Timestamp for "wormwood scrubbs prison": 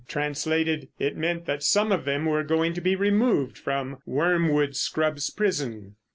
4.07-5.95